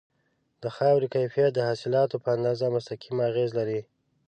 [0.63, 3.81] د خاورې کیفیت د حاصلاتو په اندازه مستقیم اغیز لري.